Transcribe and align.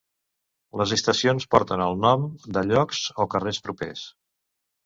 Les 0.81 0.93
estacions 0.95 1.45
porten 1.55 1.85
el 1.87 2.01
nom 2.07 2.25
de 2.57 2.65
llocs 2.73 3.05
o 3.25 3.29
carrers 3.35 3.61
propers. 3.69 4.09